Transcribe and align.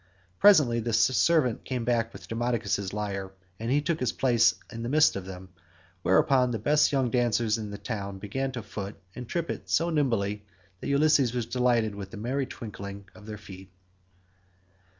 Presently 0.39 0.79
the 0.79 0.93
servant 0.93 1.63
came 1.63 1.85
back 1.85 2.11
with 2.11 2.27
Demodocus's 2.27 2.91
lyre, 2.91 3.33
and 3.59 3.69
he 3.69 3.81
took 3.83 3.99
his 3.99 4.11
place 4.11 4.55
in 4.71 4.81
the 4.81 4.89
midst 4.89 5.15
of 5.15 5.27
them, 5.27 5.49
whereon 6.03 6.49
the 6.49 6.57
best 6.57 6.91
young 6.91 7.11
dancers 7.11 7.59
in 7.59 7.69
the 7.69 7.77
town 7.77 8.17
began 8.17 8.51
to 8.53 8.63
foot 8.63 8.95
and 9.13 9.29
trip 9.29 9.51
it 9.51 9.69
so 9.69 9.91
nimbly 9.91 10.43
that 10.79 10.87
Ulysses 10.87 11.35
was 11.35 11.45
delighted 11.45 11.93
with 11.93 12.09
the 12.09 12.17
merry 12.17 12.47
twinkling 12.47 13.07
of 13.13 13.27
their 13.27 13.37
feet. 13.37 13.71